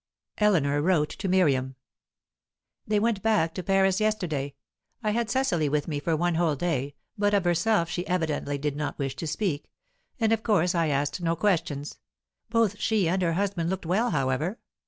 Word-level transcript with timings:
Eleanor 0.39 0.81
wrote 0.81 1.09
to 1.11 1.27
Miriam: 1.27 1.75
"They 2.87 2.99
went 2.99 3.21
back 3.21 3.53
to 3.53 3.61
Paris 3.61 3.99
yesterday. 3.99 4.55
I 5.03 5.11
had 5.11 5.29
Cecily 5.29 5.69
with 5.69 5.87
me 5.87 5.99
for 5.99 6.15
one 6.17 6.33
whole 6.33 6.55
day, 6.55 6.95
but 7.19 7.35
of 7.35 7.43
herself 7.45 7.87
she 7.87 8.07
evidently 8.07 8.57
did 8.57 8.75
not 8.75 8.97
wish 8.97 9.15
to 9.17 9.27
speak, 9.27 9.69
and 10.19 10.33
of 10.33 10.41
course 10.41 10.73
I 10.73 10.87
asked 10.87 11.21
no 11.21 11.35
questions. 11.35 11.99
Both 12.49 12.79
she 12.79 13.07
and 13.07 13.21
her 13.21 13.33
husband 13.33 13.69
looked 13.69 13.85
well, 13.85 14.09
however. 14.09 14.57